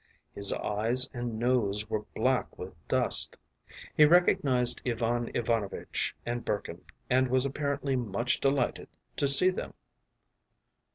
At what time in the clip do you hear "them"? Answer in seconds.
9.51-9.75